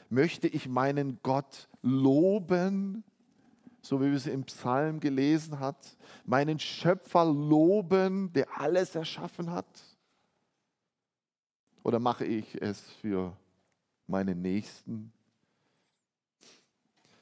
Möchte 0.10 0.48
ich 0.48 0.68
meinen 0.68 1.20
Gott 1.24 1.68
loben, 1.82 3.04
so 3.82 4.02
wie 4.02 4.06
wir 4.06 4.16
es 4.16 4.28
im 4.28 4.44
Psalm 4.46 5.00
gelesen 5.00 5.60
hat? 5.60 5.98
Meinen 6.26 6.60
Schöpfer 6.60 7.26
loben, 7.26 8.32
der 8.34 8.60
alles 8.60 8.96
erschaffen 8.96 9.52
hat? 9.52 9.84
Oder 11.84 12.00
mache 12.00 12.26
ich 12.26 12.62
es 12.62 12.82
für 12.82 13.36
meinen 14.08 14.42
Nächsten? 14.42 15.12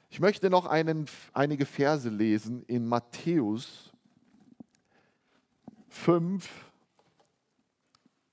Ich 0.08 0.20
möchte 0.20 0.48
noch 0.48 0.66
einen, 0.66 1.06
einige 1.32 1.66
Verse 1.66 2.08
lesen 2.08 2.62
in 2.66 2.86
Matthäus 2.86 3.92
5, 5.88 6.72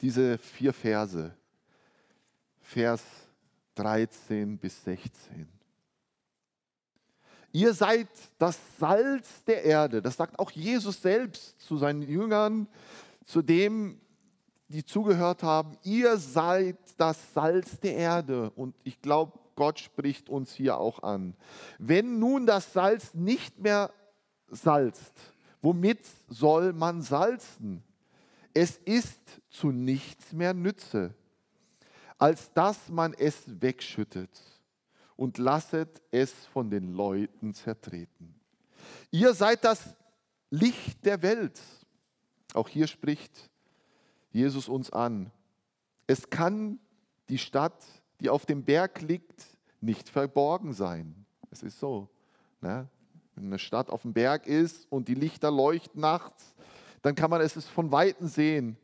diese 0.01 0.37
vier 0.37 0.73
Verse, 0.73 1.33
Vers 2.59 3.03
13 3.75 4.57
bis 4.57 4.83
16. 4.83 5.47
Ihr 7.53 7.73
seid 7.73 8.07
das 8.37 8.57
Salz 8.79 9.43
der 9.43 9.63
Erde. 9.63 10.01
Das 10.01 10.15
sagt 10.17 10.39
auch 10.39 10.51
Jesus 10.51 11.01
selbst 11.01 11.59
zu 11.59 11.77
seinen 11.77 12.01
Jüngern, 12.01 12.67
zu 13.25 13.41
dem, 13.41 13.99
die 14.69 14.85
zugehört 14.85 15.43
haben. 15.43 15.77
Ihr 15.83 16.17
seid 16.17 16.77
das 16.97 17.33
Salz 17.33 17.79
der 17.81 17.95
Erde. 17.95 18.51
Und 18.51 18.75
ich 18.83 19.01
glaube, 19.01 19.37
Gott 19.55 19.79
spricht 19.79 20.29
uns 20.29 20.53
hier 20.53 20.77
auch 20.77 21.03
an. 21.03 21.35
Wenn 21.77 22.19
nun 22.19 22.45
das 22.45 22.71
Salz 22.71 23.13
nicht 23.13 23.59
mehr 23.59 23.91
salzt, 24.47 25.13
womit 25.61 25.99
soll 26.29 26.71
man 26.71 27.01
salzen? 27.01 27.83
Es 28.53 28.77
ist 28.77 29.19
zu 29.49 29.71
nichts 29.71 30.33
mehr 30.33 30.53
Nütze, 30.53 31.13
als 32.17 32.51
dass 32.53 32.89
man 32.89 33.13
es 33.13 33.61
wegschüttet 33.61 34.41
und 35.15 35.37
lasset 35.37 36.01
es 36.11 36.31
von 36.47 36.69
den 36.69 36.93
Leuten 36.93 37.53
zertreten. 37.53 38.35
Ihr 39.11 39.33
seid 39.33 39.63
das 39.63 39.95
Licht 40.49 41.05
der 41.05 41.21
Welt. 41.21 41.59
Auch 42.53 42.67
hier 42.67 42.87
spricht 42.87 43.49
Jesus 44.31 44.67
uns 44.67 44.91
an. 44.91 45.31
Es 46.07 46.29
kann 46.29 46.79
die 47.29 47.37
Stadt, 47.37 47.85
die 48.19 48.29
auf 48.29 48.45
dem 48.45 48.63
Berg 48.63 49.01
liegt, 49.01 49.45
nicht 49.79 50.09
verborgen 50.09 50.73
sein. 50.73 51.25
Es 51.49 51.63
ist 51.63 51.79
so. 51.79 52.09
Ne? 52.61 52.87
Wenn 53.35 53.45
eine 53.45 53.59
Stadt 53.59 53.89
auf 53.89 54.03
dem 54.03 54.13
Berg 54.13 54.45
ist 54.45 54.85
und 54.91 55.07
die 55.07 55.15
Lichter 55.15 55.51
leuchten 55.51 56.01
nachts, 56.01 56.53
dann 57.01 57.15
kann 57.15 57.29
man 57.29 57.41
es 57.41 57.53
von 57.67 57.91
Weitem 57.91 58.27
sehen. 58.27 58.77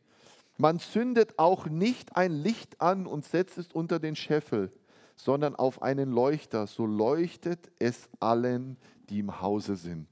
Man 0.58 0.80
zündet 0.80 1.38
auch 1.38 1.68
nicht 1.68 2.16
ein 2.16 2.32
Licht 2.32 2.82
an 2.82 3.06
und 3.06 3.26
setzt 3.26 3.58
es 3.58 3.72
unter 3.72 4.00
den 4.00 4.16
Scheffel, 4.16 4.72
sondern 5.16 5.56
auf 5.56 5.82
einen 5.82 6.12
Leuchter. 6.12 6.66
So 6.68 6.86
leuchtet 6.86 7.72
es 7.80 8.10
allen, 8.20 8.78
die 9.10 9.20
im 9.20 9.42
Hause 9.42 9.76
sind. 9.76 10.08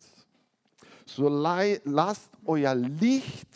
So 1.06 1.30
lasst 1.30 2.32
euer 2.46 2.76
Licht 2.76 3.48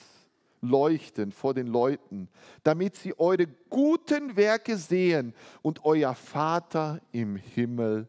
leuchten 0.62 1.32
vor 1.32 1.54
den 1.54 1.68
Leuten, 1.68 2.28
damit 2.64 2.96
sie 2.96 3.18
eure 3.18 3.48
guten 3.70 4.36
Werke 4.36 4.78
sehen 4.78 5.34
und 5.62 5.86
euer 5.86 6.14
Vater 6.14 7.02
im 7.12 7.36
Himmel 7.36 8.08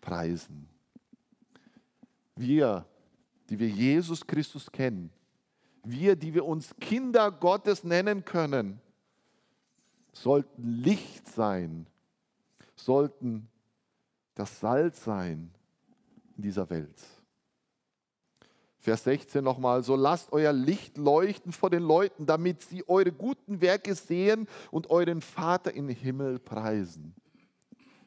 preisen. 0.00 0.68
Wir, 2.36 2.86
die 3.48 3.58
wir 3.58 3.68
Jesus 3.68 4.26
Christus 4.26 4.70
kennen, 4.70 5.10
wir, 5.84 6.16
die 6.16 6.34
wir 6.34 6.44
uns 6.44 6.74
Kinder 6.80 7.30
Gottes 7.30 7.84
nennen 7.84 8.24
können, 8.24 8.80
sollten 10.12 10.62
Licht 10.62 11.28
sein, 11.28 11.86
sollten 12.76 13.48
das 14.34 14.60
Salz 14.60 15.04
sein 15.04 15.50
in 16.36 16.42
dieser 16.42 16.68
Welt. 16.70 17.02
Vers 18.78 19.04
16 19.04 19.42
nochmal, 19.42 19.82
so 19.82 19.96
lasst 19.96 20.30
euer 20.32 20.52
Licht 20.52 20.98
leuchten 20.98 21.52
vor 21.52 21.70
den 21.70 21.82
Leuten, 21.82 22.26
damit 22.26 22.60
sie 22.60 22.86
eure 22.86 23.12
guten 23.12 23.62
Werke 23.62 23.94
sehen 23.94 24.46
und 24.70 24.90
euren 24.90 25.22
Vater 25.22 25.72
im 25.72 25.88
Himmel 25.88 26.38
preisen. 26.38 27.14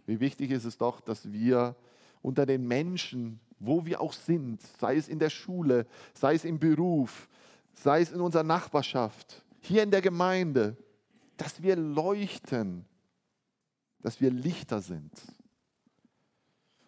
Wie 0.06 0.20
wichtig 0.20 0.52
ist 0.52 0.66
es 0.66 0.78
doch, 0.78 1.02
dass 1.02 1.32
wir 1.32 1.76
unter 2.22 2.46
den 2.46 2.68
Menschen, 2.68 3.40
wo 3.60 3.86
wir 3.86 4.02
auch 4.02 4.14
sind, 4.14 4.62
sei 4.80 4.98
es 4.98 5.08
in 5.08 5.18
der 5.18 5.32
Schule, 5.32 5.88
sei 6.14 6.36
es 6.36 6.46
im 6.46 6.60
Beruf, 6.60 7.28
sei 7.78 8.02
es 8.02 8.12
in 8.12 8.22
unserer 8.22 8.44
Nachbarschaft, 8.44 9.44
hier 9.60 9.84
in 9.84 9.92
der 9.92 10.02
Gemeinde, 10.02 10.76
dass 11.38 11.62
wir 11.62 11.76
leuchten, 11.76 12.86
dass 14.02 14.20
wir 14.20 14.32
Lichter 14.32 14.82
sind 14.82 15.12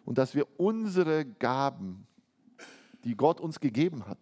und 0.04 0.18
dass 0.18 0.34
wir 0.34 0.46
unsere 0.58 1.24
Gaben 1.24 2.06
die 3.04 3.16
Gott 3.16 3.40
uns 3.40 3.60
gegeben 3.60 4.06
hat, 4.06 4.18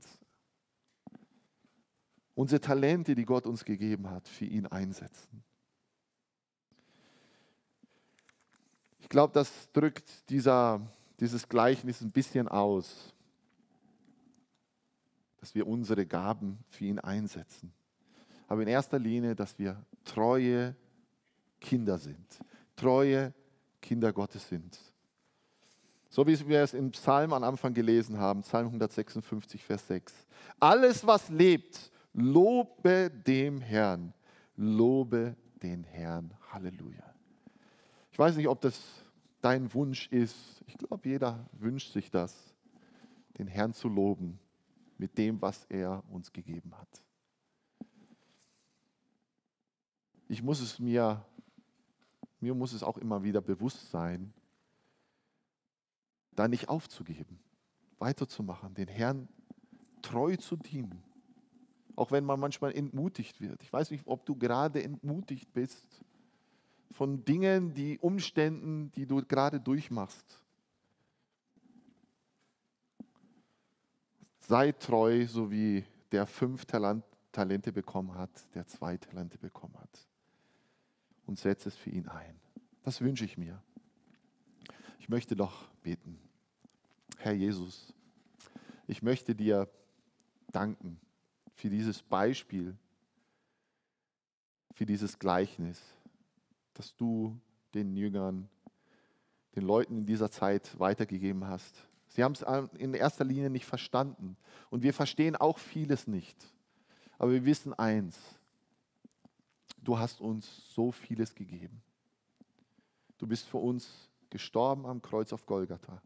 unsere 2.35 2.61
Talente, 2.61 3.15
die 3.15 3.25
Gott 3.25 3.47
uns 3.47 3.65
gegeben 3.65 4.11
hat, 4.11 4.29
für 4.29 4.45
ihn 4.45 4.67
einsetzen. 4.67 5.43
Ich 8.99 9.09
glaube, 9.09 9.33
das 9.33 9.73
drückt 9.73 10.29
dieser, 10.29 10.87
dieses 11.19 11.49
Gleichnis 11.49 12.03
ein 12.03 12.13
bisschen 12.13 12.47
aus, 12.47 13.15
dass 15.39 15.55
wir 15.55 15.67
unsere 15.67 16.07
Gaben 16.07 16.59
für 16.69 16.85
ihn 16.85 16.99
einsetzen. 16.99 17.73
Aber 18.47 18.63
in 18.63 18.69
erster 18.69 18.99
Linie, 18.99 19.35
dass 19.35 19.59
wir 19.59 19.85
treue 20.05 20.75
Kinder 21.61 21.99
sind, 21.99 22.41
treue 22.77 23.33
Kinder 23.81 24.13
Gottes 24.13 24.49
sind. 24.49 24.79
So 26.09 26.27
wie 26.27 26.49
wir 26.49 26.63
es 26.63 26.73
im 26.73 26.91
Psalm 26.91 27.33
am 27.33 27.45
Anfang 27.45 27.75
gelesen 27.75 28.19
haben, 28.19 28.41
Psalm 28.41 28.69
156, 28.69 29.63
Vers 29.63 29.87
6. 29.87 30.15
Alles, 30.59 31.07
was 31.07 31.29
lebt, 31.29 31.91
lobe 32.15 33.11
dem 33.11 33.61
Herrn. 33.61 34.15
Lobe 34.57 35.37
den 35.63 35.85
Herrn. 35.85 36.33
Halleluja. 36.51 37.15
Ich 38.11 38.19
weiß 38.19 38.37
nicht, 38.37 38.49
ob 38.49 38.61
das 38.63 38.81
dein 39.41 39.73
Wunsch 39.75 40.09
ist. 40.09 40.35
Ich 40.67 40.77
glaube, 40.79 41.09
jeder 41.09 41.47
wünscht 41.53 41.93
sich 41.93 42.11
das, 42.11 42.35
den 43.37 43.47
Herrn 43.47 43.75
zu 43.75 43.89
loben. 43.89 44.41
Mit 44.99 45.17
dem, 45.17 45.41
was 45.41 45.65
er 45.69 46.03
uns 46.11 46.33
gegeben 46.33 46.77
hat. 46.77 47.03
Ich 50.29 50.43
muss 50.43 50.61
es 50.61 50.79
mir, 50.79 51.25
mir 52.41 52.55
muss 52.55 52.73
es 52.73 52.83
auch 52.83 52.99
immer 52.99 53.23
wieder 53.23 53.41
bewusst 53.41 53.91
sein, 53.91 54.35
da 56.33 56.47
nicht 56.47 56.69
aufzugeben, 56.69 57.39
weiterzumachen, 57.99 58.75
den 58.75 58.89
Herrn 58.89 59.29
treu 60.03 60.37
zu 60.37 60.57
dienen. 60.57 61.03
Auch 61.97 62.13
wenn 62.13 62.25
man 62.25 62.39
manchmal 62.39 62.77
entmutigt 62.77 63.41
wird. 63.41 63.63
Ich 63.63 63.73
weiß 63.73 63.91
nicht, 63.91 64.07
ob 64.07 64.25
du 64.25 64.37
gerade 64.37 64.83
entmutigt 64.85 65.53
bist 65.53 66.05
von 66.93 67.25
Dingen, 67.25 67.75
die 67.75 67.99
Umständen, 67.99 68.93
die 68.93 69.07
du 69.07 69.25
gerade 69.25 69.61
durchmachst. 69.61 70.45
Sei 74.49 74.73
treu, 74.73 75.27
so 75.27 75.51
wie 75.51 75.85
der 76.11 76.27
fünf 76.27 76.65
Talente 76.65 77.71
bekommen 77.71 78.15
hat, 78.15 78.31
der 78.55 78.67
zwei 78.67 78.97
Talente 78.97 79.37
bekommen 79.37 79.79
hat. 79.79 80.09
Und 81.27 81.39
setze 81.39 81.69
es 81.69 81.77
für 81.77 81.91
ihn 81.91 82.09
ein. 82.09 82.41
Das 82.83 83.03
wünsche 83.03 83.27
ich 83.27 83.37
mir. 83.37 83.63
Ich 85.01 85.11
möchte 85.11 85.37
doch 85.37 85.69
beten. 85.83 86.19
Herr 87.19 87.35
Jesus, 87.35 87.93
ich 88.87 89.03
möchte 89.03 89.35
dir 89.35 89.69
danken 90.51 90.99
für 91.53 91.69
dieses 91.69 92.03
Beispiel, 92.03 92.75
für 94.73 94.87
dieses 94.87 95.19
Gleichnis, 95.19 95.79
das 96.73 96.97
du 96.97 97.39
den 97.75 97.95
Jüngern, 97.95 98.49
den 99.57 99.65
Leuten 99.65 99.99
in 99.99 100.07
dieser 100.07 100.31
Zeit 100.31 100.79
weitergegeben 100.79 101.45
hast. 101.45 101.88
Sie 102.09 102.25
haben 102.25 102.33
es 102.33 102.43
in 102.79 102.95
erster 102.95 103.25
Linie 103.25 103.51
nicht 103.51 103.67
verstanden. 103.67 104.37
Und 104.71 104.83
wir 104.83 104.95
verstehen 104.95 105.37
auch 105.37 105.59
vieles 105.59 106.07
nicht. 106.07 106.37
Aber 107.19 107.33
wir 107.33 107.45
wissen 107.45 107.75
eins, 107.75 108.19
du 109.83 109.99
hast 109.99 110.21
uns 110.21 110.73
so 110.75 110.91
vieles 110.91 111.35
gegeben. 111.35 111.83
Du 113.19 113.27
bist 113.27 113.47
für 113.47 113.59
uns 113.59 114.09
gestorben 114.31 114.87
am 114.87 115.03
Kreuz 115.03 115.33
auf 115.33 115.45
Golgatha. 115.45 116.01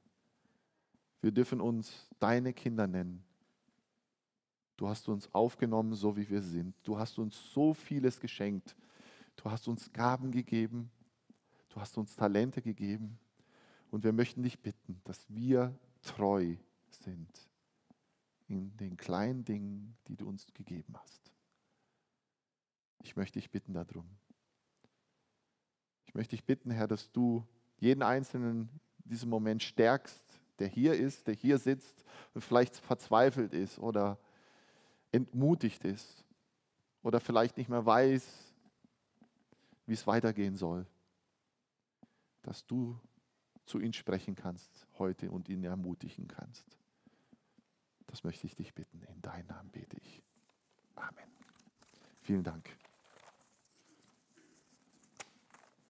Wir 1.21 1.31
dürfen 1.31 1.61
uns 1.61 2.09
deine 2.19 2.53
Kinder 2.53 2.87
nennen. 2.87 3.23
Du 4.77 4.88
hast 4.88 5.09
uns 5.09 5.33
aufgenommen, 5.33 5.95
so 5.95 6.17
wie 6.17 6.29
wir 6.29 6.43
sind. 6.43 6.75
Du 6.83 6.99
hast 6.99 7.19
uns 7.19 7.53
so 7.53 7.75
vieles 7.75 8.19
geschenkt. 8.19 8.75
Du 9.37 9.45
hast 9.51 9.69
uns 9.69 9.93
Gaben 9.93 10.33
gegeben. 10.33 10.91
Du 11.69 11.81
hast 11.81 11.97
uns 11.97 12.17
Talente 12.17 12.61
gegeben. 12.61 13.19
Und 13.91 14.03
wir 14.03 14.12
möchten 14.12 14.43
dich 14.43 14.59
bitten, 14.59 15.01
dass 15.05 15.25
wir 15.29 15.73
treu 16.03 16.57
sind 16.88 17.49
in 18.49 18.77
den 18.77 18.97
kleinen 18.97 19.45
Dingen, 19.45 19.97
die 20.09 20.17
du 20.17 20.29
uns 20.29 20.47
gegeben 20.53 20.95
hast. 20.99 21.33
Ich 23.03 23.17
möchte 23.17 23.38
dich 23.38 23.51
bitten 23.51 23.73
darum. 23.73 24.09
Ich 26.05 26.15
möchte 26.15 26.37
dich 26.37 26.45
bitten, 26.45 26.71
Herr, 26.71 26.87
dass 26.87 27.11
du 27.11 27.47
jeden 27.79 28.03
Einzelnen 28.03 28.69
in 29.05 29.11
diesem 29.11 29.31
Moment 29.31 29.62
stärkst, 29.62 30.23
der 30.59 30.69
hier 30.69 30.95
ist, 30.95 31.27
der 31.27 31.35
hier 31.35 31.59
sitzt 31.59 32.05
und 32.35 32.43
vielleicht 32.43 32.77
verzweifelt 32.77 33.55
ist 33.55 33.79
oder 33.79 34.19
entmutigt 35.11 35.85
ist 35.85 36.25
oder 37.03 37.21
vielleicht 37.21 37.57
nicht 37.57 37.69
mehr 37.69 37.85
weiß, 37.85 38.55
wie 39.87 39.95
es 39.95 40.07
weitergehen 40.07 40.57
soll, 40.57 40.87
dass 42.43 42.67
du 42.67 42.99
zu 43.64 43.79
ihm 43.79 43.92
sprechen 43.92 44.35
kannst 44.35 44.87
heute 44.98 45.31
und 45.31 45.48
ihn 45.48 45.64
ermutigen 45.64 46.29
kannst. 46.29 46.79
Das 48.07 48.25
möchte 48.25 48.46
ich 48.46 48.55
dich 48.55 48.75
bitten. 48.75 49.03
In 49.03 49.22
deinem 49.22 49.46
Namen 49.46 49.70
bete 49.70 49.96
ich. 49.96 50.22
Amen. 50.96 51.31
Vielen 52.20 52.44
Dank. 52.44 52.68